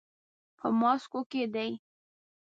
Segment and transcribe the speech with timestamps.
[0.57, 1.71] په ماسکو کې دی.